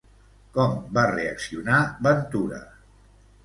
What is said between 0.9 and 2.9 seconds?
va reaccionar Ventura?